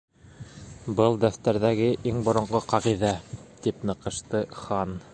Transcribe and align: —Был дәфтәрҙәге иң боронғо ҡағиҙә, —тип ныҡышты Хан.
—Был 0.99 1.17
дәфтәрҙәге 1.25 1.91
иң 2.13 2.25
боронғо 2.29 2.65
ҡағиҙә, 2.75 3.15
—тип 3.31 3.89
ныҡышты 3.91 4.47
Хан. 4.63 5.03